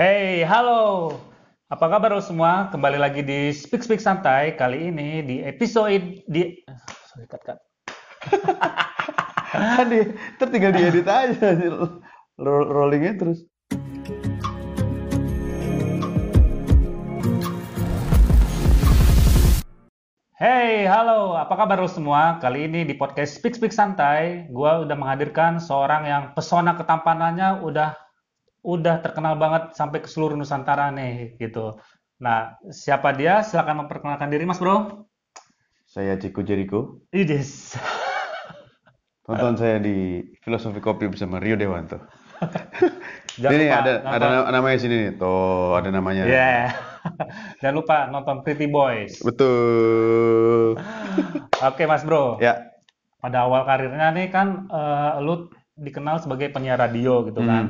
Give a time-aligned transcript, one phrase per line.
[0.00, 1.12] Hey, halo.
[1.68, 2.72] Apa kabar lo semua?
[2.72, 4.56] Kembali lagi di Speak Speak Santai.
[4.56, 6.56] Kali ini di episode di
[7.04, 7.60] sorry cut cut.
[9.76, 10.00] kan di
[10.40, 11.52] ntar tinggal diedit aja
[12.40, 13.44] Roll- rollingnya terus
[20.40, 21.36] Hey, halo.
[21.36, 22.40] Apa kabar lo semua?
[22.40, 28.08] Kali ini di podcast Speak Speak Santai, gua udah menghadirkan seorang yang pesona ketampanannya udah
[28.62, 31.80] udah terkenal banget sampai ke seluruh Nusantara nih gitu.
[32.18, 33.40] Nah, siapa dia?
[33.40, 35.06] Silakan memperkenalkan diri, Mas Bro.
[35.84, 37.74] saya Ciko Jericho Idis.
[39.24, 41.98] tonton saya di Filosofi Kopi bersama Rio Dewanto
[43.40, 45.40] Jangan ini lupa ada nonton- ada na- namanya sini nih tuh
[45.74, 46.70] ada namanya Yeah.
[47.58, 49.18] Jangan lupa nonton Pretty Boys.
[49.20, 50.78] betul
[51.60, 52.38] Oke, Mas Bro.
[52.38, 52.70] ya
[53.18, 57.48] Pada awal karirnya nih kan eh, lu dikenal sebagai penyiar radio gitu Hmm.
[57.48, 57.64] kan.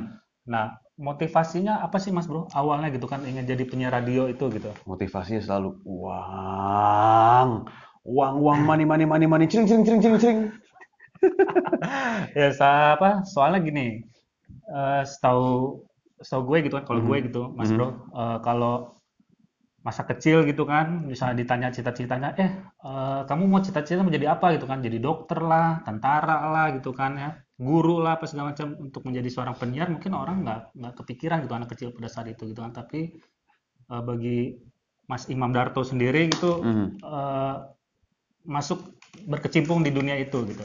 [0.49, 2.49] Nah, motivasinya apa sih Mas Bro?
[2.53, 4.71] Awalnya gitu kan ingin jadi penyiar radio itu gitu.
[4.89, 7.49] motivasinya selalu uang
[8.05, 10.41] uang uang money money money money cering cering cering cering cering
[12.39, 12.49] Ya,
[12.97, 13.25] apa?
[13.29, 13.87] Soalnya gini.
[14.71, 15.83] eh setahu
[16.23, 17.77] setahu gue gitu kan kalau gue gitu, Mas Mhm.
[17.77, 17.89] Bro,
[18.23, 18.75] eh, kalau
[19.81, 22.51] masa kecil gitu kan, misalnya ditanya cita-citanya, eh
[22.89, 24.79] eh, kamu mau cita-cita mau jadi apa gitu kan?
[24.87, 27.31] Jadi dokter lah, tentara lah gitu kan ya,
[27.61, 31.55] guru lah apa segala macam untuk menjadi seorang penyiar mungkin orang nggak nggak kepikiran gitu
[31.55, 32.73] anak kecil pada saat itu gitu kan.
[32.73, 33.21] Tapi
[33.93, 34.57] eh, bagi
[35.05, 37.05] Mas Imam Darto sendiri gitu Mhm.
[37.05, 37.57] eh,
[38.49, 38.97] masuk
[39.29, 40.65] berkecimpung di dunia itu gitu.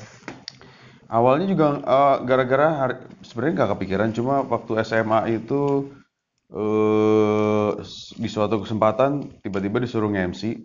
[1.12, 2.68] Awalnya juga eh, gara-gara
[3.22, 5.92] sebenarnya nggak kepikiran, cuma waktu SMA itu
[6.56, 7.70] eh
[8.22, 10.62] di suatu kesempatan tiba-tiba disuruh nge-MC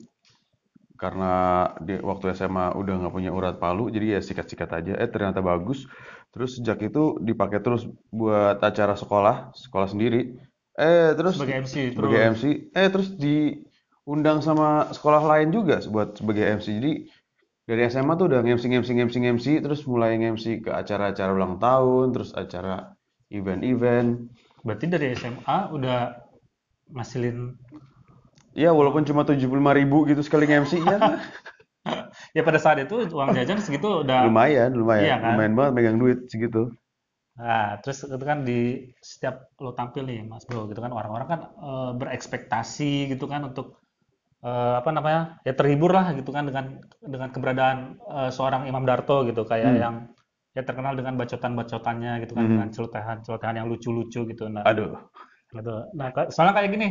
[1.01, 1.33] karena
[1.81, 4.93] di waktu SMA udah nggak punya urat palu, jadi ya sikat-sikat aja.
[5.01, 5.89] Eh ternyata bagus.
[6.31, 10.39] Terus sejak itu dipakai terus buat acara sekolah, sekolah sendiri.
[10.79, 12.31] Eh terus Sebagai MC sebagai terus.
[12.39, 16.67] MC, eh terus diundang sama sekolah lain juga buat sebagai MC.
[16.79, 16.93] Jadi
[17.67, 22.15] dari SMA tuh udah nge-MC nge-MC nge-MC nge-MC terus mulai nge-MC ke acara-acara ulang tahun,
[22.15, 22.95] terus acara
[23.31, 24.31] event-event.
[24.67, 26.15] Berarti dari SMA udah
[26.95, 27.55] ngasilin
[28.51, 29.47] Ya walaupun cuma 75.000
[29.79, 30.99] ribu gitu sekali nge-MC ya
[32.37, 35.33] ya pada saat itu uang jajan segitu udah lumayan, lumayan, Iya kan?
[35.37, 36.71] lumayan banget megang duit segitu.
[37.41, 38.59] nah terus itu kan di
[39.01, 43.81] setiap lo tampil nih Mas Bro gitu kan orang-orang kan eh, berekspektasi gitu kan untuk
[44.45, 49.25] eh, apa namanya ya terhibur lah gitu kan dengan dengan keberadaan eh, seorang Imam Darto
[49.25, 49.81] gitu kayak Hmm.
[49.81, 49.95] yang
[50.53, 52.53] ya terkenal dengan bacotan-bacotannya gitu kan Mhm.
[52.59, 54.99] dengan celotehan-celotehan yang lucu-lucu gitu nah Aduh.
[55.55, 55.75] gitu.
[55.97, 56.89] nah soalnya kayak gini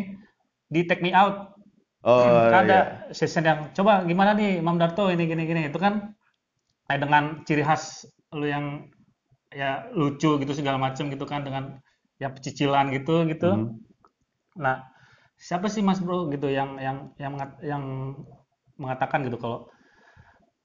[0.71, 1.58] di Take Me Out
[2.03, 2.63] Oh kan iya.
[2.63, 2.79] ada
[3.11, 6.15] session yang coba gimana nih Imam Darto ini gini gini itu kan
[6.87, 8.05] kayak dengan ciri khas
[8.39, 8.65] lu yang
[9.53, 11.63] ya lucu gitu segala macam gitu kan dengan
[12.23, 13.49] yang pecicilan gitu gitu.
[13.55, 13.67] Mhm.
[14.65, 14.77] Nah,
[15.39, 17.83] siapa sih Mas Bro gitu yang yang yang mengat- yang
[18.81, 19.59] mengatakan gitu kalau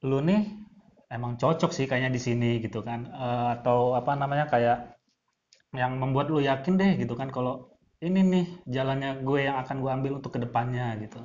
[0.08, 0.40] lu nih
[1.16, 4.78] emang cocok sih kayaknya di sini gitu kan Eh, atau apa namanya kayak
[5.74, 7.54] yang membuat lu yakin deh gitu kan kalau
[8.04, 11.24] ini nih jalannya gue yang akan gue ambil untuk ke depannya gitu.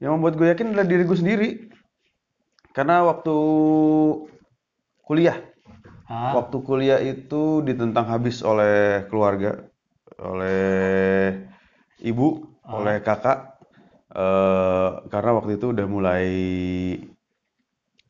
[0.00, 1.48] Yang membuat gue yakin adalah diri gue sendiri.
[2.72, 3.36] Karena waktu
[5.04, 5.36] kuliah,
[6.10, 9.68] Ah, waktu kuliah itu ditentang habis oleh keluarga,
[10.18, 11.44] oleh
[12.00, 12.80] ibu, Ah.
[12.80, 13.60] oleh kakak,
[14.14, 16.26] eh, karena waktu itu udah mulai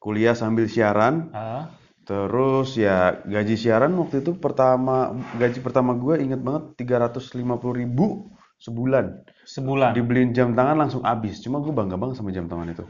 [0.00, 1.28] kuliah sambil siaran.
[1.34, 1.68] ah,
[2.10, 9.22] Terus ya gaji siaran waktu itu pertama gaji pertama gue inget banget 350.000 ribu sebulan.
[9.46, 9.94] sebulan.
[9.94, 11.38] Dibeliin jam tangan langsung habis.
[11.38, 12.82] Cuma gue bangga banget sama jam tangan itu.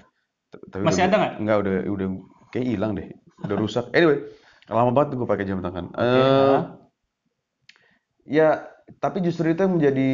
[0.51, 1.33] Tapi Masih udah ada nggak?
[1.37, 2.07] Nggak, udah udah
[2.49, 3.07] kayak hilang deh.
[3.45, 3.85] Udah rusak.
[3.93, 4.25] Anyway,
[4.67, 5.93] lama banget gue pakai jam tangan.
[5.93, 6.63] Oke, Eh, ah.
[8.25, 8.49] ya,
[8.99, 10.11] tapi justru itu yang menjadi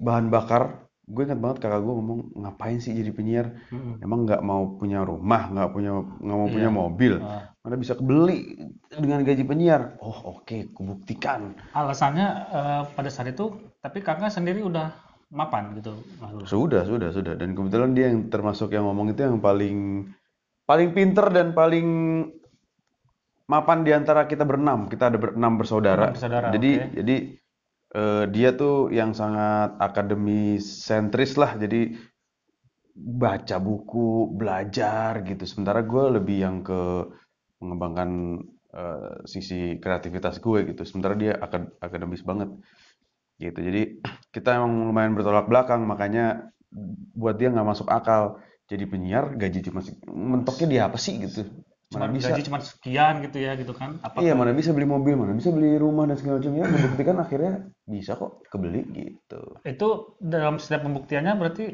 [0.00, 0.88] bahan bakar.
[1.04, 3.46] Gue ingat banget kakak gue ngomong ngapain sih jadi penyiar?
[3.68, 3.98] Mm-mm.
[4.00, 5.90] Emang nggak mau punya rumah, nggak punya
[6.22, 6.78] nggak mau punya Iya.
[6.78, 7.49] mobil, Ah.
[7.60, 8.56] Mana bisa kebeli
[8.88, 10.00] dengan gaji penyiar?
[10.00, 11.52] Oh oke, kubuktikan.
[11.76, 13.52] Alasannya eh, pada saat itu,
[13.84, 14.96] tapi kakak sendiri udah
[15.30, 15.94] mapan gitu.
[16.48, 17.36] Sudah, sudah, sudah.
[17.36, 20.08] Dan kebetulan dia yang termasuk yang ngomong itu yang paling
[20.64, 21.88] paling pinter dan paling
[23.46, 24.88] mapan di antara kita berenam.
[24.88, 26.16] Kita ada berenam bersaudara.
[26.16, 26.88] Bersaudara, Jadi oke.
[26.96, 27.16] jadi
[27.94, 31.60] eh, dia tuh yang sangat akademis sentris lah.
[31.60, 31.92] Jadi
[32.96, 35.44] baca buku, belajar gitu.
[35.44, 37.04] Sementara gue lebih yang ke
[37.60, 38.10] mengembangkan
[38.74, 40.82] eh, sisi kreativitas gue gitu.
[40.88, 42.50] Sementara dia akad- akademis banget
[43.40, 43.58] gitu.
[43.60, 44.00] Jadi
[44.34, 45.84] kita emang lumayan bertolak belakang.
[45.84, 46.50] Makanya
[47.16, 48.38] buat dia nggak masuk akal
[48.70, 51.42] jadi penyiar gaji cuma mentoknya dia apa sih gitu.
[51.90, 52.30] Cuma Mana bisa?
[52.30, 53.98] gaji cuma sekian gitu ya gitu kan.
[53.98, 56.66] Apakah Iya, mana bisa beli mobil, mana bisa beli rumah dan segala macam ya.
[56.70, 57.52] Membuktikan akhirnya
[57.82, 59.42] bisa kok kebeli gitu.
[59.66, 61.66] Itu dalam setiap pembuktiannya berarti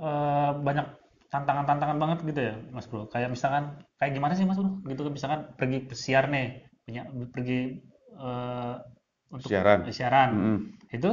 [0.00, 0.86] eh, banyak
[1.30, 3.06] tantangan-tantangan banget gitu ya, Mas Bro.
[3.08, 3.64] Kayak misalkan
[3.98, 4.82] kayak gimana sih Mas Bro?
[4.86, 7.78] Gitu kan misalkan pergi pesiar nih, punya pergi
[8.18, 8.74] eh,
[9.30, 9.86] untuk Siaran.
[9.94, 10.30] siaran.
[10.34, 10.58] Mm-mm.
[10.90, 11.10] Itu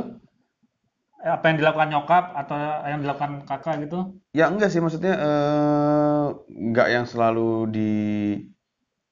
[1.21, 2.57] eh, apa yang dilakukan nyokap atau
[2.89, 4.17] yang dilakukan kakak gitu?
[4.33, 7.91] Ya enggak sih maksudnya eh, enggak yang selalu di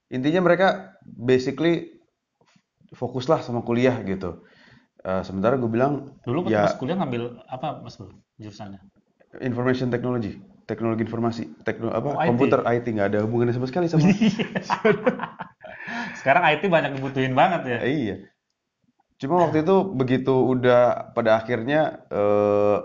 [0.10, 1.98] intinya mereka basically
[2.94, 4.42] fokuslah sama kuliah gitu.
[5.06, 8.10] Eh, sementara gue bilang Dulu ya pas kuliah ngambil apa Mas Bro
[8.42, 8.82] jurusannya?
[9.44, 12.28] information technology, teknologi informasi, tekno apa Oh, IT.
[12.30, 14.06] komputer IT nggak ada hubungannya sama sekali sama.
[16.20, 17.78] Sekarang IT banyak dibutuhin banget ya.
[17.86, 18.16] Eh, iya.
[19.16, 22.78] Cuma waktu itu begitu udah pada akhirnya eh,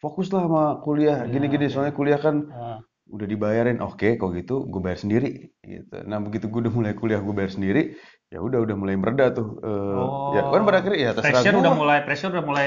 [0.00, 1.72] fokuslah sama kuliah Kuliah, gini-gini oke.
[1.72, 6.50] soalnya kuliah kan Ah, udah dibayarin oke kok gitu gue bayar sendiri gitu nah begitu
[6.50, 7.94] gue udah mulai kuliah gue bayar sendiri
[8.28, 11.72] ya udah udah mulai mereda tuh Eh, ya kan pada akhirnya ya terserah pressure udah
[11.74, 12.66] mulai pressure udah mulai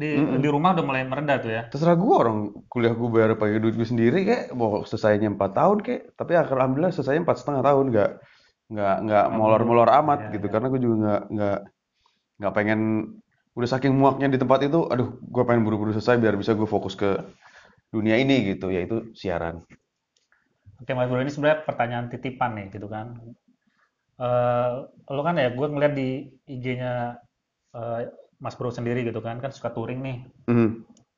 [0.00, 0.38] di Mm-mm.
[0.42, 1.62] di rumah udah mulai mereda tuh ya.
[1.72, 2.38] terserah gue orang
[2.72, 6.92] kuliah gue bayar pakai duit gue sendiri kayak mau selesainya empat tahun kayak tapi alhamdulillah
[6.94, 8.10] selesainya empat setengah tahun nggak
[8.72, 10.52] nggak nggak Nggak molor-molor amat Ya, gitu ya.
[10.52, 11.58] karena gue juga nggak nggak
[12.40, 12.80] nggak pengen
[13.58, 16.94] udah saking muaknya di tempat itu aduh gue pengen buru-buru selesai biar bisa gue fokus
[16.98, 17.10] ke
[17.94, 19.64] dunia ini gitu yaitu siaran
[20.80, 23.06] Oke Mas Bro ini sebenarnya pertanyaan titipan nih gitu kan.
[24.26, 24.70] Eh
[25.14, 26.08] lo kan ya gue ngeliat di
[26.52, 26.92] IG-nya
[27.78, 28.00] eh,
[28.42, 30.16] Mas Bro sendiri gitu kan kan suka touring nih
[30.50, 30.68] Mhm.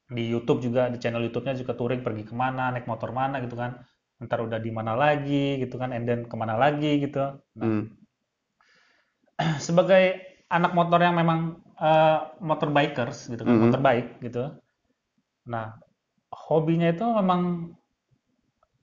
[0.08, 3.56] di YouTube juga di channel YouTube-nya juga touring pergi ke mana naik motor mana gitu
[3.58, 3.82] kan
[4.18, 7.82] ntar udah di mana lagi gitu kan and then ke mana lagi gitu nah Mhm.
[9.66, 10.18] sebagai
[10.48, 13.62] anak motor yang memang eh, motor bikers gitu kan Mhm.
[13.70, 14.42] motor bike gitu
[15.48, 15.78] nah
[16.34, 17.72] hobinya itu memang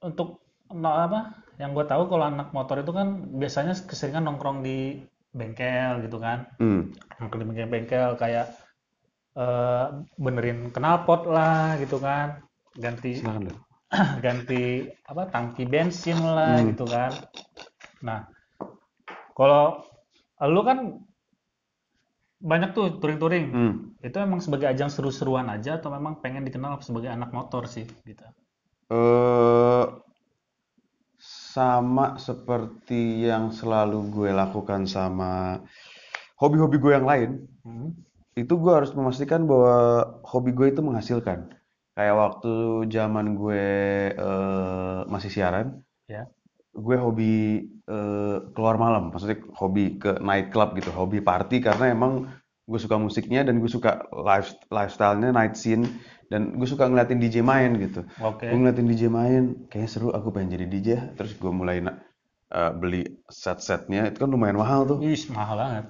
[0.02, 0.42] untuk
[0.72, 3.08] apa yang gue tahu kalau anak motor itu kan
[3.38, 5.04] biasanya keseringan nongkrong di
[5.36, 6.82] bengkel gitu kan Mhm.
[7.20, 8.48] nongkrong di bengkel-bengkel kayak
[9.36, 12.40] eh, benerin knalpot lah gitu kan
[12.80, 13.54] ganti silakan lo
[14.26, 16.72] ganti apa tangki bensin lah Hmm.
[16.72, 17.12] gitu kan
[18.00, 18.20] nah
[19.36, 19.84] kalau
[20.48, 20.80] lu kan
[22.40, 23.74] banyak tuh touring-touring Mhm.
[24.04, 28.24] itu emang sebagai ajang seru-seruan aja atau memang pengen dikenal sebagai anak motor sih gitu
[28.92, 29.84] eh
[31.56, 35.32] sama seperti yang selalu gue lakukan sama
[36.42, 37.32] hobi-hobi gue yang lain,
[37.66, 37.90] Hmm.
[38.42, 39.76] itu gue harus memastikan bahwa
[40.32, 41.40] hobi gue itu menghasilkan.
[41.96, 42.54] Kayak waktu
[42.96, 43.64] zaman gue
[44.28, 45.68] eh, masih siaran,
[46.12, 46.24] ya
[46.76, 47.34] gue hobi
[47.88, 52.14] eh, keluar malam, maksudnya hobi ke night club gitu, hobi party karena emang
[52.66, 55.86] gue suka musiknya dan gue suka life lifestyle-nya night scene
[56.34, 58.02] dan gue suka ngeliatin DJ main gitu.
[58.18, 60.90] oke Gue ngeliatin DJ main, kayaknya seru, aku pengen jadi DJ.
[61.14, 64.98] Terus gue mulai eh, beli set-setnya, itu kan lumayan mahal tuh.
[65.06, 65.86] Ih, mahal banget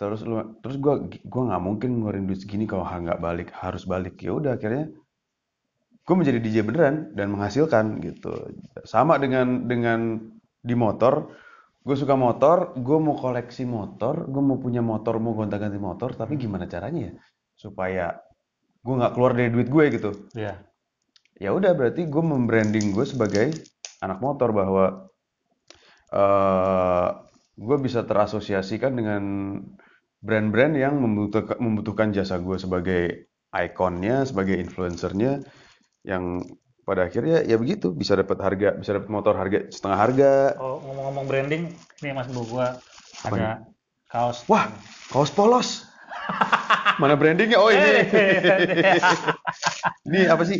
[0.00, 4.16] Terus lu, terus gue gue nggak mungkin ngeluarin duit segini kalau nggak balik, harus balik.
[4.24, 4.88] Ya udah akhirnya
[6.06, 8.32] gue menjadi DJ beneran dan menghasilkan gitu.
[8.88, 10.16] Sama dengan dengan
[10.64, 11.28] di motor,
[11.80, 16.36] gue suka motor, gue mau koleksi motor, gue mau punya motor, mau gonta-ganti motor, tapi
[16.36, 17.14] gimana caranya ya?
[17.56, 18.06] Supaya
[18.80, 20.10] gue nggak keluar dari duit gue gitu.
[20.36, 20.70] Ya
[21.40, 23.48] ya udah berarti gue membranding gue sebagai
[24.04, 25.08] anak motor bahwa
[26.12, 27.08] eh
[27.60, 29.22] gue bisa terasosiasikan dengan
[30.20, 33.02] brand-brand yang membutuhkan, membutuhkan jasa gue sebagai
[33.52, 35.44] ikonnya, sebagai influencernya,
[36.08, 36.40] yang
[36.90, 40.32] pada akhirnya ya begitu bisa dapat harga, bisa dapat motor harga setengah harga.
[40.58, 41.62] oh ngomong-ngomong branding
[42.02, 42.82] nih mas bu gua
[43.22, 43.62] ada
[44.10, 44.66] kaos Wah,
[45.14, 45.86] kaos polos.
[47.00, 47.62] Mana brandingnya?
[47.62, 48.10] Oh ini.
[50.10, 50.58] Ini apa sih?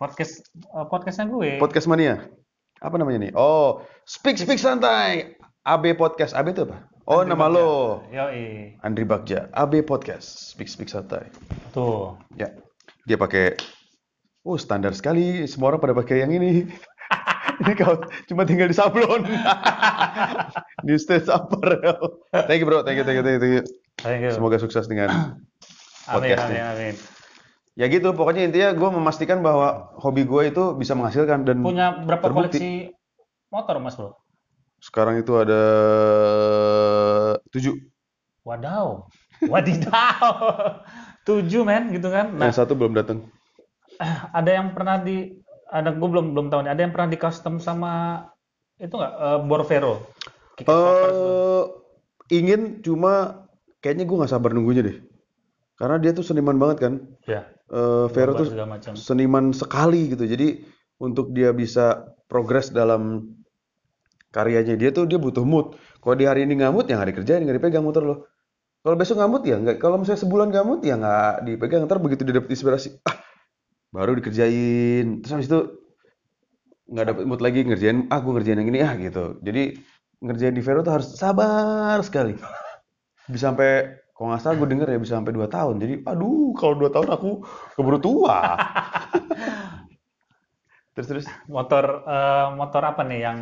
[0.00, 2.24] podcast eh, podcastnya gue Podcast Mania.
[2.80, 3.32] Apa namanya nih?
[3.36, 5.36] Oh, Speak Speak Santai.
[5.68, 6.32] AB Podcast.
[6.32, 6.88] AB itu apa?
[7.04, 7.56] Oh, Andri nama Bagja.
[7.60, 7.70] lo.
[8.08, 8.46] Yoi.
[8.80, 9.52] Andri Bagja.
[9.52, 10.56] AB Podcast.
[10.56, 11.28] Speak Speak Santai.
[11.76, 12.48] tuh Ya.
[13.04, 13.60] Dia pakai
[14.40, 15.44] Oh, standar sekali.
[15.44, 16.64] Semua orang pada pakai yang ini.
[17.60, 19.20] ini kau cuma tinggal di sablon.
[20.86, 21.76] New stage upper.
[22.48, 22.80] Thank you, bro.
[22.80, 23.64] Thank you, thank you, thank you.
[24.00, 24.32] Thank you.
[24.32, 25.12] Semoga sukses dengan
[26.08, 26.72] amin podcastnya.
[26.72, 27.18] amin amin
[27.78, 32.28] Ya gitu, pokoknya intinya gue memastikan bahwa hobi gue itu bisa menghasilkan dan punya berapa
[32.28, 32.58] terbukti.
[32.60, 32.72] koleksi
[33.48, 34.18] motor mas bro
[34.80, 35.62] Sekarang itu ada
[37.52, 37.76] tujuh.
[38.44, 39.04] Wadaw,
[39.44, 40.32] wadidaw,
[41.28, 42.32] tujuh men gitu kan.
[42.32, 43.28] Nah, Yang satu belum datang.
[44.38, 45.36] ada yang pernah di,
[45.68, 46.72] ada gue belum belum tahu nih.
[46.72, 48.24] Ada yang pernah di custom sama
[48.80, 49.94] itu nggak eh, Borvero?
[50.60, 51.62] Eh,
[52.32, 53.44] ingin cuma
[53.80, 54.96] kayaknya gue nggak sabar nunggunya deh.
[55.76, 56.94] Karena dia tuh seniman banget kan.
[57.24, 58.50] ya, Eh, Vero tuh
[58.98, 60.26] seniman sekali gitu.
[60.26, 60.66] Jadi
[61.00, 63.32] untuk dia bisa progres dalam
[64.34, 65.78] karyanya dia tuh dia butuh mood.
[66.02, 68.16] Kalau di hari ini mood, ya nggak dikerjain, nggak dipegang motor lo.
[68.82, 69.78] Kalau besok mood ya nggak.
[69.78, 71.86] Kalau misalnya sebulan mood ya nggak dipegang.
[71.86, 73.29] Ntar begitu dia dapet inspirasi, ah
[73.90, 75.22] baru dikerjain.
[75.22, 75.60] Terus habis itu
[76.90, 78.06] nggak dapet mood lagi ngerjain.
[78.10, 79.38] Ah gue ngerjain yang ini ah gitu.
[79.42, 79.78] Jadi
[80.22, 82.34] ngerjain di Vero tuh harus sabar sekali.
[83.30, 85.80] Bisa sampai kalau nggak salah gue denger ya bisa sampai 2 tahun.
[85.80, 87.30] Jadi aduh kalau 2 tahun aku
[87.72, 88.38] keburu tua.
[90.92, 93.38] terus terus Motor eh, motor apa nih yang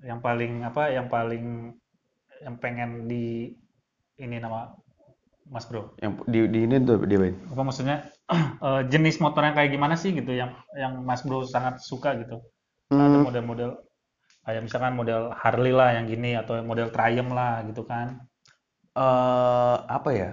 [0.00, 1.76] yang paling apa yang paling
[2.40, 3.52] yang pengen di
[4.16, 4.72] ini nama
[5.52, 6.00] Mas Bro?
[6.00, 7.36] yang di di ini tuh dia main.
[7.52, 8.08] Apa maksudnya
[8.68, 10.50] eh, jenis motornya kayak gimana sih gitu yang
[10.82, 12.36] yang Mas Bro sangat suka gitu?
[13.04, 13.70] Ada Hmm, model-model
[14.46, 18.08] kayak misalkan model Harley lah yang gini atau model Triumph lah gitu kan?
[19.02, 20.28] eh apa ya?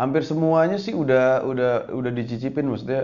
[0.00, 3.02] Hampir semuanya sih udah udah udah dicicipin maksudnya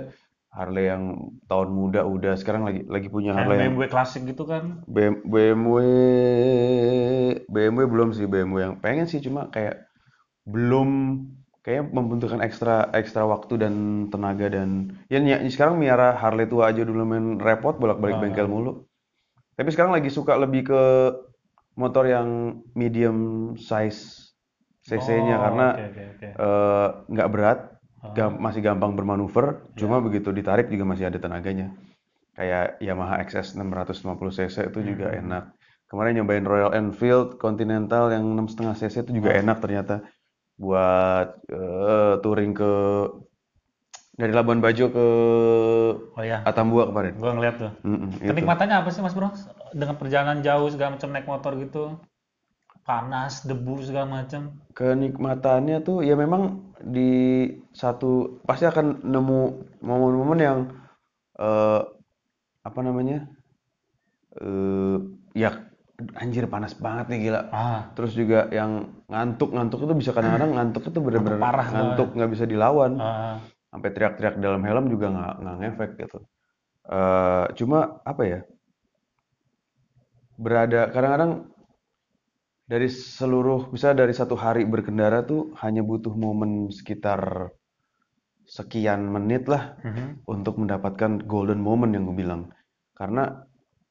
[0.56, 1.02] Harley yang
[1.50, 4.64] tahun muda udah sekarang lagi lagi punya Harley yang BMW klasik gitu kan?
[4.94, 5.76] BM BMW
[7.52, 9.86] BMW belum sih BMW yang pengen sih cuma kayak
[10.46, 10.88] belum
[11.66, 13.74] kayak membutuhkan ekstra ekstra waktu dan
[14.14, 18.50] tenaga dan ya ny- sekarang miara Harley tua aja dulu main repot bolak-balik bengkel Ah,
[18.50, 18.72] mulu.
[19.58, 20.82] Tapi sekarang lagi suka lebih ke
[21.76, 23.18] motor yang medium
[23.58, 24.30] size
[24.86, 26.28] cc-nya Oh, karena oke oke oke.
[26.38, 27.58] eh, nggak berat,
[28.06, 30.04] Ah, gam- masih gampang bermanuver, cuma ya.
[30.06, 31.74] begitu ditarik juga masih ada tenaganya.
[32.38, 35.20] Kayak Yamaha XS 650 cc itu juga Hmm.
[35.26, 35.44] enak.
[35.90, 39.94] Kemarin nyobain Royal Enfield Continental yang 6,5 cc itu juga Oh, enak ternyata
[40.56, 42.72] buat eh, touring ke
[44.16, 45.06] dari Labuan Bajo ke
[46.16, 47.12] oh ya, Atambua kemarin.
[47.20, 47.72] gua ngeliat tuh.
[47.84, 48.32] Mm-mm, itu.
[48.32, 49.28] Kenikmatannya apa sih Mas Bro?
[49.76, 52.00] Dengan perjalanan jauh segala macam naik motor gitu,
[52.88, 54.56] panas, debu segala macam.
[54.72, 57.44] Kenikmatannya tuh ya memang di
[57.76, 59.40] satu pasti akan nemu
[59.84, 60.58] momen-momen yang
[61.36, 61.80] eh,
[62.64, 63.28] apa namanya
[64.40, 64.96] eh
[65.36, 65.68] ya
[66.16, 67.40] anjir panas banget nih gila.
[67.52, 71.76] Ah, Terus juga yang ngantuk-ngantuk itu bisa kadang-kadang ngantuk itu ngantuk bener-bener parah soalnya.
[71.78, 72.92] ngantuk nggak bisa dilawan.
[72.98, 73.38] Ah,
[73.70, 76.18] Sampai teriak-teriak dalam helm juga nggak nggak ngefek gitu.
[76.86, 78.40] Eh cuma apa ya
[80.36, 81.32] berada kadang-kadang
[82.66, 87.54] dari seluruh bisa dari satu hari berkendara tuh hanya butuh momen sekitar
[88.46, 90.26] sekian menit lah mhm.
[90.26, 92.42] untuk mendapatkan golden moment yang gue bilang.
[92.94, 93.42] Karena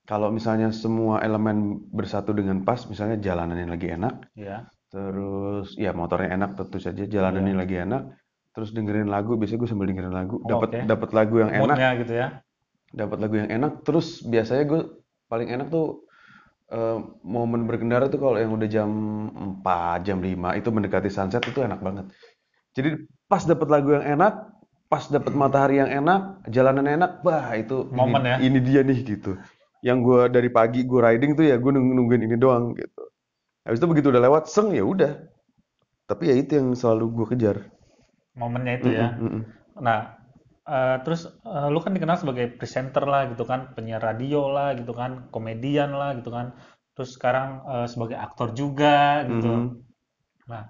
[0.07, 6.30] kalau misalnya semua elemen bersatu dengan pas, misalnya jalanannya lagi enak, Ya, terus ya motornya
[6.38, 7.60] enak tentu saja, jalanannya ya.
[7.62, 8.02] lagi enak,
[8.56, 10.80] terus dengerin lagu, biasanya gue sambil dengerin lagu, Oh, dapat oke.
[10.92, 12.28] dapat lagu yang enak, gitu ya.
[12.96, 14.82] dapat lagu yang enak, terus biasanya gue
[15.28, 16.06] paling enak tuh
[16.72, 18.90] eh, momen berkendara tuh kalau yang udah jam
[19.36, 22.06] 4, jam 5 itu mendekati sunset itu enak banget.
[22.78, 22.90] Jadi
[23.32, 24.34] pas dapat lagu yang enak,
[24.92, 26.22] pas dapat matahari yang enak,
[26.52, 28.38] jalanan enak, wah itu ini Momen ya.
[28.42, 29.32] ini dia nih gitu.
[29.86, 33.05] Yang gue dari pagi gue riding tuh ya gue nung- nungguin ini doang gitu.
[33.65, 35.12] Habis itu begitu udah lewat, seng ya udah.
[36.10, 37.57] Tapi ya itu yang selalu gue kejar.
[38.41, 39.07] Momennya itu Mm-mm, ya.
[39.19, 39.43] mm-mm.
[39.86, 40.00] Nah,
[40.75, 44.93] eh, terus eh, lu kan dikenal sebagai presenter lah gitu kan, penyiar radio lah gitu
[45.01, 46.48] kan, komedian lah gitu kan.
[46.95, 49.48] Terus sekarang eh, sebagai aktor juga gitu.
[49.48, 49.86] Mhm,
[50.51, 50.63] Nah,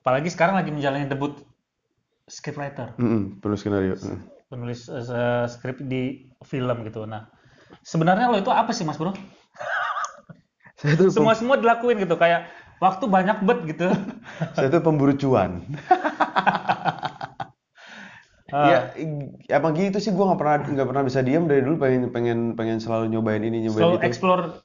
[0.00, 1.34] apalagi sekarang lagi menjalani debut
[2.28, 3.94] scriptwriter, mm-mm, penulis skenario.
[4.02, 4.34] mm.
[4.50, 7.04] penulis se- skrip di film gitu.
[7.08, 7.28] Nah,
[7.84, 9.14] sebenarnya lo itu apa sih Mas Bro?
[11.08, 12.48] Semua semua dilakuin gitu kayak
[12.82, 13.86] waktu banyak bet gitu.
[14.56, 15.62] saya tuh pemburu cuan.
[18.62, 21.76] Ya, Ah, i- emang gitu sih gue nggak pernah nggak pernah bisa diam dari dulu
[21.84, 24.08] pengen pengen pengen selalu nyobain ini nyobain selalu itu.
[24.08, 24.62] explore.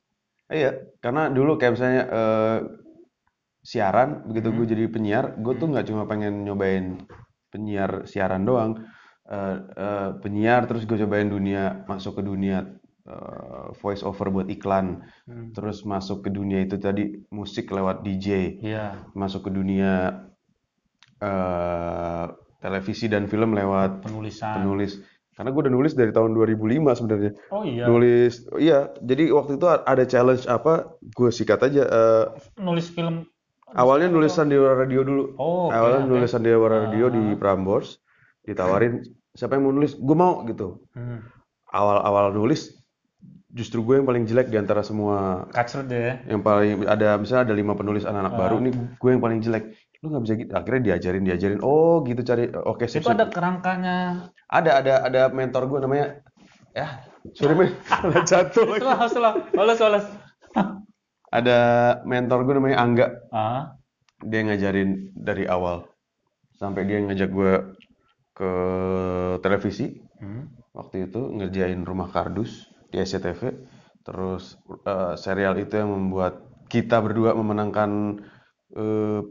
[0.49, 0.69] Iya,
[1.03, 2.57] karena dulu kayak misalnya eh,
[3.63, 6.85] siaran, begitu gue Hmm, jadi penyiar, gue tuh hmm, nggak cuma pengen nyobain
[7.53, 8.73] penyiar siaran doang,
[9.29, 12.65] Eh, eh, penyiar terus gue cobain dunia masuk ke dunia
[13.06, 15.53] eh, voice over buat iklan, hmm.
[15.53, 20.25] terus masuk ke dunia itu tadi musik lewat DJ, Iya, masuk ke dunia
[21.20, 22.25] eh,
[22.60, 24.60] televisi dan film lewat penulisan.
[24.60, 25.00] penulis.
[25.32, 27.32] Karena gue udah nulis dari tahun 2005 sebenarnya.
[27.56, 28.91] Oh iya, Nulis, iya.
[29.00, 30.91] Jadi waktu itu ada challenge apa?
[31.15, 31.84] Gue sikat aja.
[31.88, 32.25] eh,
[32.60, 33.24] nulis film
[33.72, 35.39] awalnya nulis Sandiwara Radio dulu.
[35.39, 36.12] Oh, Awalnya oke.
[36.12, 38.03] nulis Sandiwara Radio di Ah, Prambors.
[38.44, 39.00] Ditawarin,
[39.32, 39.96] siapa yang mau nulis?
[39.96, 40.84] Gue mau gitu.
[40.91, 41.24] hmm.
[41.70, 42.78] Awal-awal nulis,
[43.50, 45.50] justru gue yang paling jelek di antara semua.
[45.50, 46.13] Kacrut deh ya.
[46.29, 49.65] Yang paling ada misalnya ada lima penulis anak-anak baru Ah, nih, gue yang paling jelek.
[50.00, 50.51] Lu nggak bisa gitu.
[50.56, 51.60] Akhirnya diajarin, diajarin.
[51.65, 52.48] Oh gitu cari.
[52.53, 53.18] Oke sip itu sip.
[53.18, 53.98] ada kerangkanya.
[54.48, 56.22] Ada ada ada mentor gue namanya.
[56.77, 57.01] Ya,
[57.34, 57.74] sorry men,
[58.29, 58.86] jatuh lagi.
[59.10, 60.06] Setelah, balas, balas.
[61.34, 61.58] Ada
[62.06, 63.08] mentor gue namanya Angga.
[63.34, 63.77] Ah,
[64.22, 65.89] Dia ngajarin dari awal
[66.60, 67.53] sampai dia ngajak gue
[68.36, 68.51] ke
[69.39, 70.75] televisi hmm.
[70.75, 73.41] waktu itu ngerjain Rumah Kardus di SCTV.
[74.05, 78.22] Terus eh, serial itu yang membuat kita berdua memenangkan
[78.77, 79.22] eh,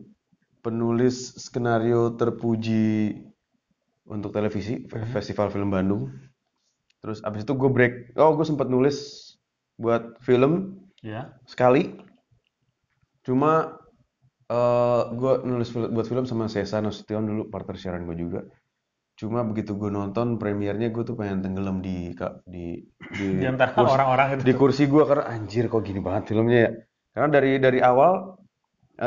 [0.65, 3.15] penulis skenario terpuji
[4.09, 5.05] untuk televisi Hmm.
[5.15, 6.03] Festival Film Bandung.
[7.03, 7.95] Terus abis itu gue break.
[8.19, 8.99] Oh, gue sempat nulis
[9.79, 11.38] buat film Ya.
[11.47, 11.95] sekali.
[13.27, 13.79] Cuma
[14.49, 18.41] eh gue nulis buat film sama Sesa Nasution dulu partner siaran gue juga.
[19.19, 22.15] Cuma begitu gue nonton premiernya gue tuh pengen tenggelam di
[22.47, 22.65] di
[23.19, 24.59] di Di antara kursi, orang-orang di itu.
[24.61, 26.71] kursi gue karena anjir kok gini banget filmnya ya.
[27.15, 28.13] Karena dari dari awal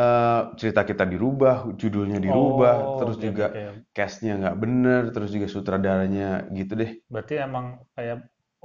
[0.01, 3.63] eh, cerita kita dirubah, judulnya dirubah, Oh, terus oke, juga oke.
[3.97, 6.91] castnya nggak bener, terus juga sutradaranya gitu deh.
[7.13, 7.65] Berarti emang
[7.95, 8.17] kayak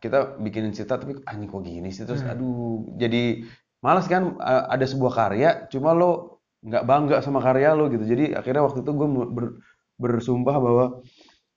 [0.00, 2.30] kita bikinin cerita tapi anjing kok gini sih terus Hmm.
[2.32, 3.44] aduh jadi
[3.84, 6.29] malas kan a- ada sebuah karya cuma lo
[6.60, 9.56] nggak bangga sama karya lo gitu jadi akhirnya waktu itu gue ber-
[9.96, 10.84] bersumpah bahwa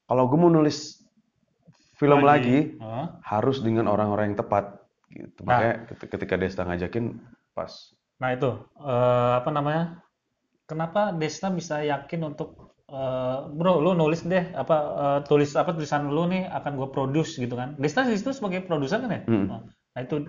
[0.07, 0.99] kalau gue mau nulis
[1.95, 3.05] film lagi, Heeh.
[3.23, 4.83] harus dengan orang-orang yang tepat
[5.13, 5.55] gitu Nah.
[5.55, 7.15] makanya ket- ketika Desta ngajakin
[7.55, 7.71] pas
[8.19, 9.99] Nah itu eh, apa namanya?
[10.63, 16.07] Kenapa Desta bisa yakin untuk eh, bro, lu nulis deh apa eh, tulis apa tulisan
[16.11, 17.75] lu nih akan gue produce gitu kan?
[17.79, 19.21] Desta di situ sebagai produser kan ya?
[19.27, 19.47] Mm.
[19.67, 20.27] Nah itu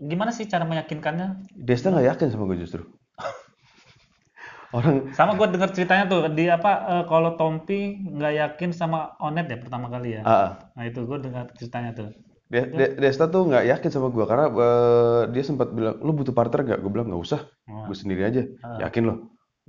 [0.00, 1.52] gimana sih cara meyakinkannya?
[1.56, 2.84] Desta nggak yakin sama gue justru
[4.70, 9.46] orang Sama gue dengar ceritanya tuh di apa eh, kalau Tompi nggak yakin sama Onet
[9.50, 10.22] ya pertama kali ya.
[10.22, 10.48] ah.
[10.78, 12.08] Nah itu gue dengar ceritanya tuh.
[12.50, 16.34] De- De- Desta tuh nggak yakin sama gue karena eh, dia sempat bilang lu butuh
[16.34, 17.86] partner nggak gue bilang nggak usah Oh.
[17.86, 18.86] gue sendiri aja Ah.
[18.86, 19.14] yakin lo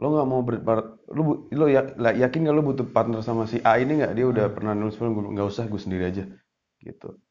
[0.01, 3.62] lo nggak mau berpart lu bu- lo ya, yakin nggak lo butuh partner sama si
[3.62, 4.55] A ini nggak dia udah Hmm.
[4.58, 6.24] pernah nulis film Gua bilang, nggak usah gue sendiri aja
[6.81, 7.22] gitu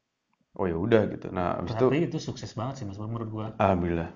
[0.55, 3.47] oh ya udah gitu nah habis itu Tapi itu sukses banget sih mas menurut gue.
[3.59, 4.15] alhamdulillah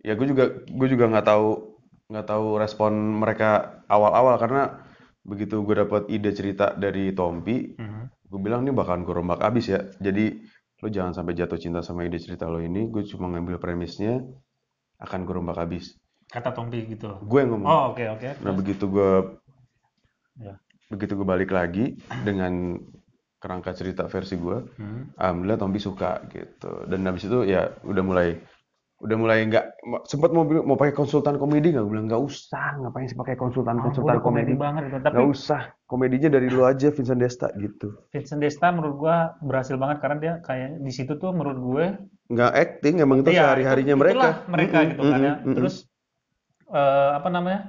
[0.00, 1.69] ya gue juga gue juga nggak tahu
[2.10, 4.82] nggak tahu respon mereka awal-awal karena
[5.22, 8.02] begitu gue dapat ide cerita dari Tompi Mhm.
[8.26, 10.42] gue bilang ini bakalan gue rombak abis ya jadi
[10.80, 14.26] lo jangan sampai jatuh cinta sama ide cerita lo ini gue cuma ngambil premisnya
[14.98, 15.94] akan gue rombak abis
[16.26, 17.10] Kata Tompi gitu.
[17.20, 18.28] gue yang ngomong Oh oke oke.
[18.38, 18.58] nah Terus?
[18.58, 19.10] begitu gue
[20.40, 20.54] Ya.
[20.88, 22.80] begitu gue balik lagi dengan
[23.38, 25.10] kerangka cerita versi gue Hmm.
[25.14, 28.28] alhamdulillah Tompi suka gitu dan habis itu ya udah mulai
[29.00, 29.64] udah mulai nggak
[30.04, 33.80] sempat mau mau pakai konsultan komedi nggak gue bilang nggak usah ngapain sih pakai konsultan
[33.80, 34.98] Oh, konsultan udah komedi komedi banget gitu.
[35.00, 39.76] Tapi nggak usah komedinya dari lu aja Vincent Desta gitu Vincent Desta menurut gua berhasil
[39.80, 41.84] banget karena dia kayak di situ tuh menurut gue
[42.30, 45.32] nggak acting emang itu iya, sehari harinya itu- mereka mereka Mm-mm, gitu kan ya.
[45.32, 45.54] mm-mm, mm-mm.
[45.56, 45.74] Terus
[46.70, 47.60] eh, apa namanya?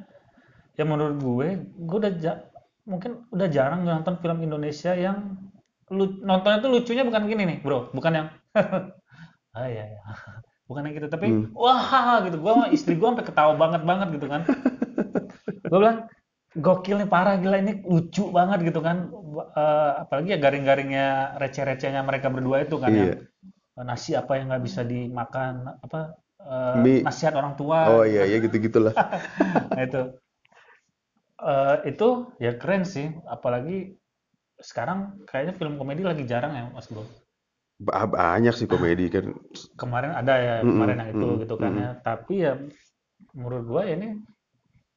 [0.80, 1.48] Ya menurut gue,
[1.88, 2.44] gue udah ja-
[2.88, 5.38] mungkin udah jarang nonton film Indonesia yang
[5.92, 8.28] lu nontonnya tuh lucunya bukan gini nih, bro, bukan yang
[9.58, 10.02] ah iya ya.
[10.72, 11.52] Bukan yang gitu, tapi Hmm.
[11.52, 12.40] wah gitu.
[12.40, 14.42] Gua sama istri gua sampai ketawa banget banget gitu kan.
[15.68, 16.08] Gue bilang
[16.56, 19.12] gokil nih parah gila ini lucu banget gitu kan.
[19.56, 23.04] Eh, apalagi ya garing-garingnya receh-recehnya mereka berdua itu kan Iya.
[23.76, 26.16] yang nasi apa yang nggak bisa dimakan apa
[26.82, 27.02] Mie.
[27.06, 28.94] nasihat orang tua oh iya iya gitu gitulah
[29.78, 30.02] nah itu
[31.42, 33.98] Eh, itu ya keren sih apalagi
[34.62, 37.02] sekarang kayaknya film komedi lagi jarang ya mas bro
[38.16, 39.26] banyak sih komedi kan.
[39.80, 41.90] Kemarin ada ya kemarin yang itu mm-mm, gitu kan ya.
[42.06, 42.54] tapi ya
[43.38, 44.08] menurut gua ini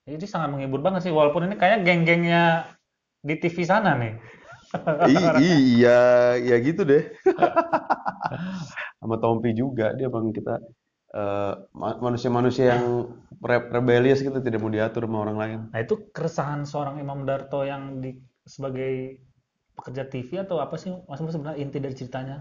[0.09, 1.13] ini sangat menghibur banget sih.
[1.15, 2.69] Walaupun ini kayak geng-gengnya
[3.25, 4.15] di TV sana nih.
[5.05, 5.91] I- iya
[6.49, 7.03] ya gitu deh.
[9.01, 10.55] Sama Tompi juga dia bang kita
[11.15, 12.85] eh, ma- manusia-manusia yang
[13.43, 15.61] re- rebellious gitu tidak mau diatur sama orang lain.
[15.73, 18.11] Nah, itu keresahan seorang Imam Darto yang di
[18.55, 18.93] sebagai
[19.77, 20.91] pekerja TV atau apa sih?
[21.09, 22.37] Mas Bro sebenarnya inti dari ceritanya?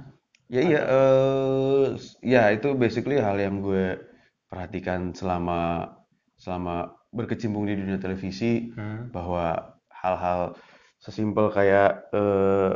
[0.54, 1.86] Ya iya, eh
[2.34, 3.98] ya itu basically hal yang gue
[4.52, 5.90] perhatikan selama
[6.38, 9.10] selama berkecimpung di dunia televisi Hmm.
[9.16, 9.46] bahwa
[9.90, 10.54] hal-hal
[11.02, 12.72] sesimpel kayak eh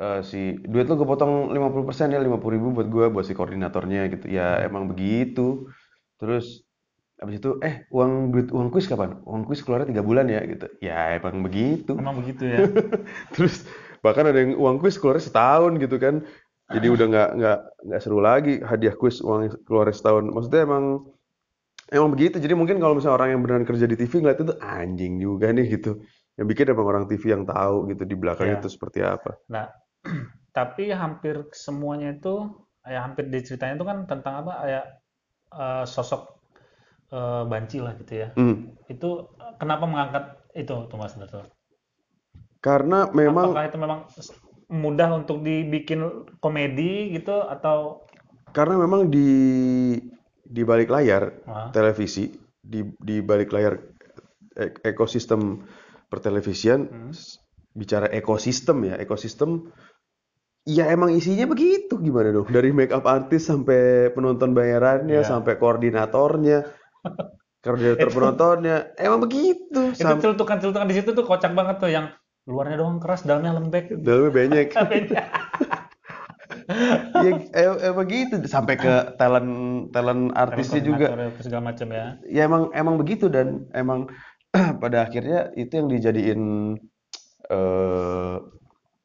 [0.00, 4.00] eh, si duit lo gue potong 50% ya 50 ribu buat gue buat si koordinatornya
[4.12, 4.26] gitu.
[4.30, 5.68] Ya emang begitu.
[6.20, 6.64] Terus
[7.20, 9.20] habis itu eh uang duit uang kuis kapan?
[9.28, 10.66] Uang kuis keluarnya tiga bulan ya gitu.
[10.82, 11.92] Ya emang begitu.
[11.94, 12.60] Memang begitu ya.
[13.34, 13.64] terus
[14.00, 16.24] bahkan ada yang uang kuis keluarnya setahun gitu kan
[16.70, 17.58] jadi udah nggak nggak
[17.90, 20.84] nggak seru lagi hadiah kuis uang keluarnya setahun maksudnya emang
[21.90, 25.18] emang begitu jadi mungkin kalau misalnya orang yang beneran kerja di TV ngeliat itu anjing
[25.18, 25.98] juga nih gitu
[26.38, 28.62] yang bikin emang orang TV yang tahu gitu di belakangnya Iya.
[28.64, 29.66] itu seperti apa Nah,
[30.56, 32.48] tapi hampir semuanya itu
[32.86, 34.84] ya hampir diceritain itu kan tentang apa kayak
[35.52, 36.22] eh, sosok
[37.12, 38.28] eh, banci lah gitu ya.
[38.38, 38.72] Hmm.
[38.86, 40.24] Itu kenapa mengangkat
[40.56, 41.44] itu tuh Mas Darto?
[42.60, 44.00] Karena memang Apakah itu memang
[44.70, 46.00] mudah untuk dibikin
[46.38, 48.04] komedi gitu atau?
[48.52, 49.30] Karena memang di
[50.44, 52.28] di balik layar Wah, televisi
[52.60, 53.78] di di balik layar
[54.54, 55.62] e- ekosistem
[56.10, 57.14] pertelevisian Hmm.
[57.70, 59.70] bicara ekosistem ya ekosistem
[60.66, 61.96] ya emang isinya begitu.
[61.96, 62.50] Gimana dong?
[62.50, 65.26] Dari make up artis sampai penonton bayarannya Iya.
[65.26, 66.66] sampai koordinatornya
[67.64, 69.94] koordinator penontonnya emang begitu.
[69.94, 72.10] Itu Sam- celutukan-celutukan di situ tuh kocak banget tuh yang
[72.50, 73.84] luarnya doang keras, dalamnya lembek.
[74.02, 74.66] dalamnya banyak
[77.24, 79.50] ya em- emang gitu sampai ke talent
[79.94, 81.06] talent artisnya juga
[81.40, 82.06] segala macam ya.
[82.26, 84.10] ya emang emang begitu dan emang
[84.82, 86.42] pada akhirnya itu yang dijadiin
[87.50, 88.36] eh,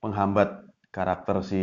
[0.01, 0.49] penghambat
[0.93, 1.61] karakter si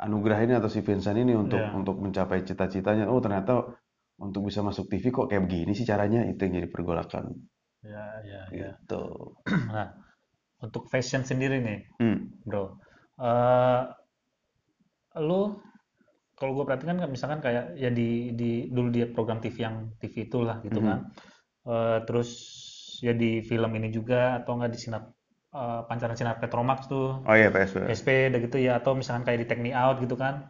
[0.00, 1.76] Anugrah ini atau si Vincent ini untuk Iya.
[1.76, 3.68] untuk mencapai cita-citanya oh ternyata
[4.16, 7.24] untuk bisa masuk TV kok kayak begini sih caranya itu yang jadi pergolakan
[7.84, 8.70] Ya, ya, ya.
[8.80, 9.02] gitu
[9.76, 9.88] Nah,
[10.60, 12.18] untuk fashion sendiri nih, Hmm.
[12.44, 12.76] bro.
[13.18, 13.82] Eh
[15.18, 15.58] lu
[16.34, 20.24] kalau gue perhatikan kan misalkan kayak ya di di dulu dia program TV yang TV
[20.24, 20.86] itulah gitu Mhm.
[20.88, 20.98] kan.
[21.66, 22.30] Eh, terus
[23.00, 25.02] ya di film ini juga atau enggak di sinar
[25.50, 29.38] eh, pancaran sinar Petromax tuh oh iya PSB SP udah gitu ya atau misalkan kayak
[29.42, 30.46] di Take Me Out gitu kan.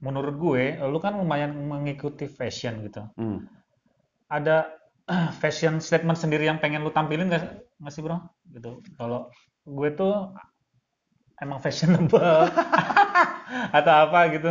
[0.00, 3.00] Menurut gue, lu kan lumayan mengikuti fashion gitu.
[3.16, 3.44] Hmm.
[4.28, 4.68] Ada
[5.40, 8.18] fashion statement sendiri yang pengen lu tampilin nggak nggak sih bro?
[8.46, 8.70] Gitu.
[8.94, 9.32] Kalau
[9.64, 10.14] gue tuh
[11.40, 12.20] emang fashionable
[13.76, 14.50] atau apa gitu.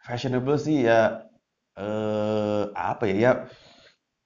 [0.00, 1.28] fashionable sih ya
[1.76, 3.32] eh apa ya ya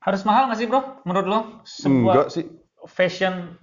[0.05, 0.81] Harus mahal nggak sih bro?
[1.09, 2.45] Menurut lo sebuah enggak sih
[2.87, 3.59] fashion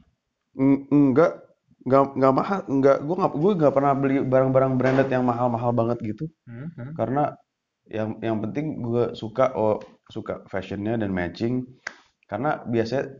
[0.57, 1.39] Eng- enggak
[1.87, 5.97] enggak enggak mahal enggak gue nggak gue nggak pernah beli barang-barang branded yang mahal-mahal banget
[6.03, 6.93] gitu Mhm.
[6.99, 7.33] karena
[7.89, 9.79] yang yang penting gue suka oh
[10.11, 11.63] suka fashionnya dan matching
[12.29, 13.15] karena biasanya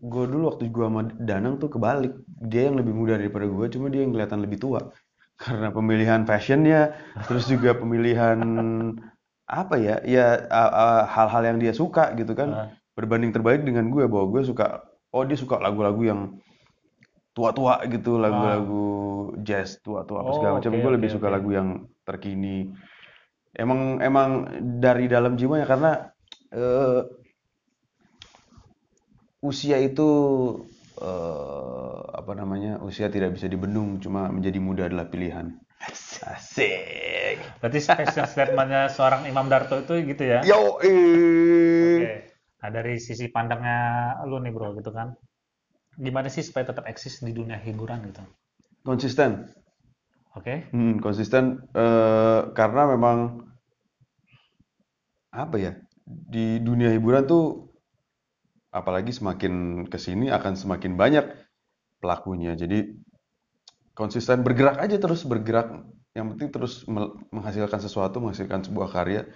[0.00, 2.12] gue dulu waktu gue sama Danang tuh kebalik.
[2.26, 4.80] Dia yang lebih muda daripada gue cuma dia yang kelihatan lebih tua.
[5.40, 6.92] Karena pemilihan fashionnya
[7.28, 8.40] terus juga pemilihan
[9.60, 10.46] apa ya ya
[11.10, 12.50] hal-hal yang dia suka gitu kan.
[12.50, 12.68] Ah.
[12.98, 14.84] berbanding terbalik dengan gue bahwa gue suka
[15.16, 16.20] oh dia suka lagu-lagu yang
[17.32, 18.84] tua-tua gitu lagu-lagu
[19.40, 20.72] jazz tua-tua apa segala Oh, macam.
[20.74, 21.68] gue lebih suka lagu yang
[22.04, 22.68] terkini.
[23.56, 24.30] Emang emang
[24.82, 25.90] dari dalam jiwanya karena
[26.52, 27.00] eh,
[29.40, 30.08] usia itu
[31.00, 35.46] eh, apa namanya usia tidak bisa dibendung cuma menjadi muda adalah pilihan
[35.80, 40.40] asik Berarti fashion statementnya seorang Imam Darto itu gitu ya?
[40.44, 42.12] yo Oke.
[42.60, 43.78] Nah dari sisi pandangnya
[44.28, 45.16] lu nih bro gitu kan,
[45.96, 48.20] gimana sih supaya tetap eksis di dunia hiburan gitu?
[48.84, 49.48] konsisten
[50.36, 50.62] Oke?
[50.70, 53.18] Hmm, konsisten eh, karena memang
[55.30, 55.72] apa ya
[56.06, 57.69] di dunia hiburan tuh
[58.70, 61.26] apalagi semakin ke sini akan semakin banyak
[61.98, 62.54] pelakunya.
[62.54, 62.96] Jadi
[63.92, 65.84] konsisten bergerak aja terus bergerak.
[66.10, 66.74] Yang penting terus
[67.30, 69.30] menghasilkan sesuatu, menghasilkan sebuah karya.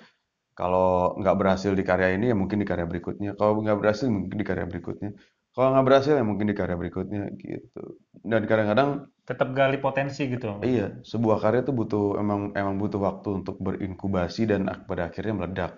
[0.55, 3.35] Kalau nggak berhasil di karya ini ya mungkin di karya berikutnya.
[3.35, 5.11] Kalau nggak berhasil mungkin di karya berikutnya.
[5.55, 7.99] Kalau nggak berhasil ya mungkin di karya berikutnya gitu.
[8.23, 10.61] Dan kadang-kadang Tetap gali potensi gitu.
[10.61, 15.73] Iya, sebuah karya tuh butuh emang emang butuh waktu untuk berinkubasi dan pada akhirnya meledak.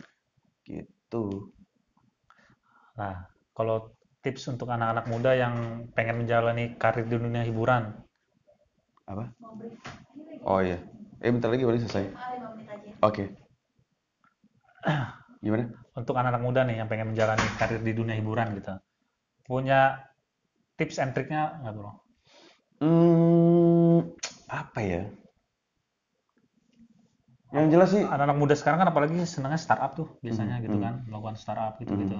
[0.66, 1.54] Gitu.
[2.98, 3.76] Nah, kalau
[4.22, 5.54] tips untuk anak-anak muda yang
[5.96, 7.84] pengen menjalani karir di dunia hiburan,
[9.06, 9.24] Apa?
[10.46, 10.78] Oh iya.
[11.22, 12.04] Eh bentar lagi baru selesai.
[13.02, 13.24] Oke.
[15.44, 15.64] Gimana?
[15.96, 18.76] untuk anak-anak muda nih yang pengen menjalani karir di dunia hiburan gitu,
[19.48, 19.80] punya
[20.76, 21.92] tips and triknya nggak bro?
[22.84, 23.98] Hmm,
[24.52, 25.02] apa ya?
[27.56, 30.84] Yang jelas sih Anak-anak muda sekarang kan apalagi senangnya startup tuh biasanya Hmm, gitu hmm.
[30.84, 32.16] kan, melakukan startup gitu-gitu.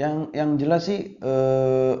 [0.00, 1.94] Yang yang jelas sih eh,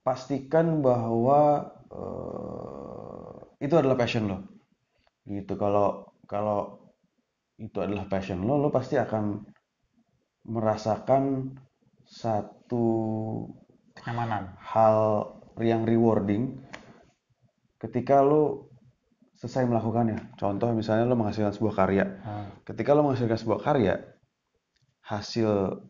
[0.00, 4.38] pastikan bahwa eh, itu adalah passion lo.
[5.28, 5.52] Gitu.
[5.60, 6.80] Kalau kalau
[7.60, 9.44] itu adalah passion lo, lo pasti akan
[10.48, 11.52] merasakan
[12.04, 12.84] satu
[13.96, 14.52] Kenyamanan.
[14.60, 16.60] hal yang rewarding
[17.80, 18.72] ketika lo
[19.38, 20.36] selesai melakukannya.
[20.40, 22.04] Contoh misalnya lo menghasilkan sebuah karya.
[22.24, 23.94] Nah, Ketika lo menghasilkan sebuah karya,
[25.04, 25.84] hasil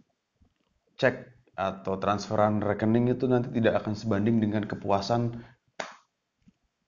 [1.01, 1.15] cek
[1.55, 5.39] atau transferan rekening itu nanti tidak akan sebanding dengan kepuasan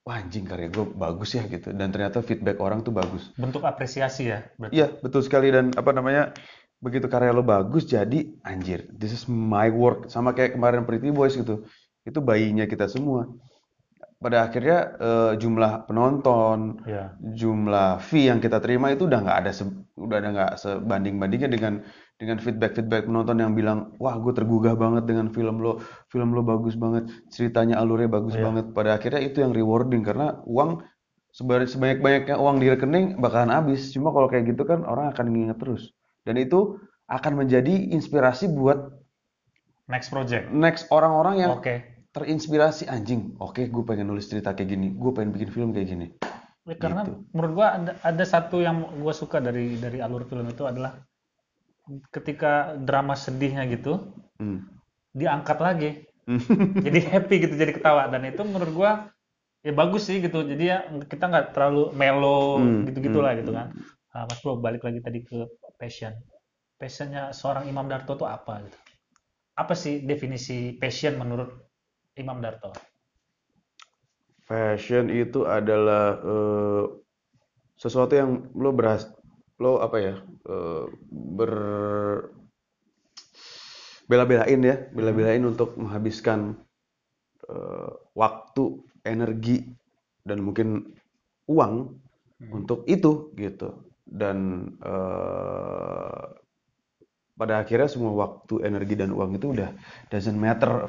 [0.07, 1.75] wah anjing karya gue bagus ya gitu.
[1.75, 3.27] Dan ternyata feedback orang tuh bagus.
[3.35, 5.51] Bentuk apresiasi ya, iya betul sekali.
[5.51, 6.31] Dan apa namanya
[6.79, 10.07] begitu karya lo bagus jadi anjir this is my work.
[10.07, 11.67] Sama kayak kemarin Pretty Boys gitu.
[12.07, 13.27] Itu bayinya kita semua.
[14.17, 17.13] Pada akhirnya eh, jumlah penonton Iya.
[17.21, 19.51] jumlah fee yang kita terima itu udah nggak ada
[19.93, 21.73] udah ada nggak sebanding bandingnya dengan
[22.17, 25.77] dengan feedback feedback penonton yang bilang wah gue tergugah banget dengan film lo
[26.09, 28.43] film lo bagus banget ceritanya alurnya bagus Iya.
[28.49, 30.81] banget pada akhirnya itu yang rewarding karena uang
[31.29, 35.29] sebanyak sebanyak banyaknya uang di rekening bakalan habis cuma kalau kayak gitu kan orang akan
[35.29, 35.93] nginget terus
[36.25, 38.97] dan itu akan menjadi inspirasi buat
[39.87, 40.51] Next project.
[40.51, 41.79] next orang-orang yang Oke.
[42.11, 46.07] terinspirasi anjing oke gue pengen nulis cerita kayak gini gue pengen bikin film kayak gini
[46.67, 47.23] Ya, Karena Gitu.
[47.31, 50.99] menurut gua ada, ada satu yang gua suka dari dari alur film itu adalah
[52.15, 53.93] ketika drama sedihnya gitu
[54.39, 54.57] Hmm.
[55.19, 55.89] diangkat lagi.
[56.85, 58.03] Jadi happy gitu jadi ketawa.
[58.13, 58.91] Dan itu menurut gua
[59.65, 60.39] ya bagus sih gitu.
[60.51, 60.79] Jadi ya
[61.11, 63.67] kita nggak terlalu melo Hmm, gitu gitulah hmm, gitu kan.
[64.15, 65.37] Ah, Mas Bro balik lagi tadi ke
[65.81, 66.13] passion.
[66.81, 68.79] Passionnya seorang Imam Darto itu apa gitu?
[69.61, 71.49] Apa sih definisi passion menurut
[72.19, 72.71] Imam Darto?
[74.47, 76.83] Fashion itu adalah eh,
[77.77, 79.09] sesuatu yang lo berhas
[79.57, 80.15] lo apa ya
[80.49, 81.53] eh, ber
[84.07, 86.55] bela-belain ya bela-belain untuk menghabiskan
[87.49, 88.65] eh, waktu
[89.03, 89.67] energi
[90.27, 90.91] dan mungkin
[91.47, 91.95] uang
[92.51, 93.87] untuk itu gitu.
[94.07, 96.23] Dan eh,
[97.37, 99.69] pada akhirnya semua waktu energi dan uang itu udah
[100.09, 100.87] doesn't matter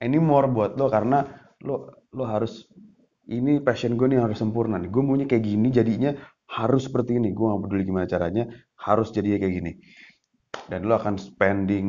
[0.00, 0.86] anymore buat lo.
[0.88, 1.24] Karena
[1.64, 2.68] lo lo harus
[3.28, 4.90] ini passion gue nih harus sempurna nih.
[4.92, 6.12] Gue maunya kayak gini jadinya
[6.58, 7.28] harus seperti ini.
[7.36, 8.44] Gue gak peduli gimana caranya
[8.86, 9.72] harus jadinya kayak gini.
[10.70, 11.86] Dan lo akan spending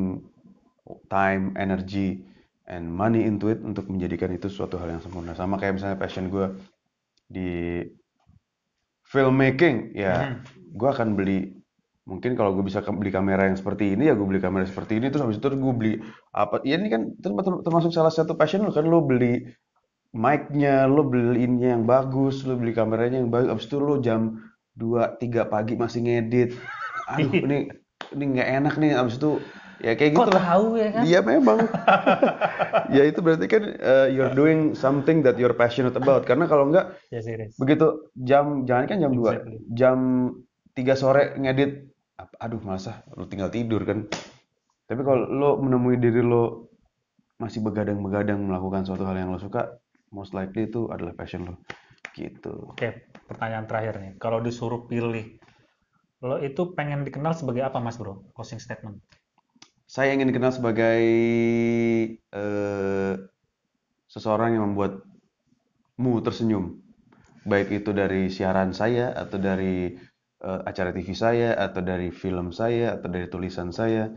[1.10, 2.22] time energy
[2.70, 5.34] and money into it untuk menjadikan itu suatu hal yang sempurna.
[5.38, 6.46] Sama kayak misalnya passion gue
[7.30, 7.50] di
[9.06, 10.34] filmmaking ya
[10.76, 11.54] gue akan beli
[12.06, 15.10] mungkin kalau gue bisa beli kamera yang seperti ini ya gue beli kamera seperti ini
[15.10, 15.94] terus habis itu gue beli
[16.34, 19.42] apa ya ini kan term- termasuk salah satu passion lo kan lo beli
[20.16, 24.22] mic-nya lo beliinnya yang bagus lo beli kameranya yang bagus habis itu lo jam
[24.76, 26.50] 2 3 pagi masih ngedit
[27.08, 27.58] aduh ini
[28.14, 29.40] ini nggak enak nih habis itu
[29.84, 31.60] ya kayak gitu lah tahu ya kan Iya memang.
[32.96, 36.24] ya itu berarti kan uh, you're doing something that you're passionate about.
[36.24, 39.58] Karena kalau enggak ya serius begitu jam jangan kan jam 2, Exactly.
[39.76, 39.98] jam
[40.80, 41.92] 3 sore ngedit
[42.40, 44.08] aduh malas ah, lu tinggal tidur kan.
[44.86, 46.72] Tapi kalau lo menemui diri lo
[47.36, 49.76] masih begadang-begadang melakukan suatu hal yang lo suka,
[50.16, 51.60] most likely itu adalah passion lo.
[52.16, 52.72] Gitu.
[52.72, 54.12] Oke, pertanyaan terakhir nih.
[54.16, 55.36] Kalau disuruh pilih,
[56.24, 58.32] lo itu pengen dikenal sebagai apa, Mas Bro?
[58.32, 59.04] Closing statement.
[59.86, 61.02] Saya ingin dikenal sebagai
[62.18, 63.14] eh,
[64.08, 66.80] seseorang yang membuatmu tersenyum.
[67.46, 69.94] Baik itu dari siaran saya, atau dari
[70.42, 74.08] eh, acara TV saya, atau dari film saya, atau dari tulisan saya.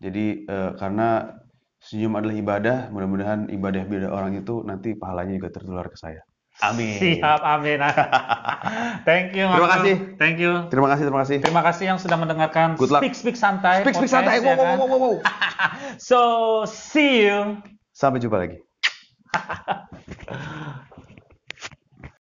[0.00, 1.36] Jadi eh, karena
[1.84, 6.24] senyum adalah ibadah, mudah-mudahan ibadah-ibadah orang itu nanti pahalanya juga tertular ke saya.
[6.64, 6.96] Amin.
[6.96, 7.78] Siap, amin.
[9.08, 9.94] Thank you, Mas Terima kasih.
[10.16, 10.52] Thank you.
[10.72, 11.36] Terima kasih, terima kasih.
[11.44, 13.04] Terima kasih yang sudah mendengarkan Good luck.
[13.04, 13.84] Speak Speak Santai.
[13.84, 14.40] Speak, speak santai.
[14.40, 14.76] ya Wow, wow, kan?
[14.80, 15.14] wow, wow, wow.
[16.08, 16.18] So,
[16.64, 17.60] see you.
[17.92, 18.56] Sampai jumpa lagi.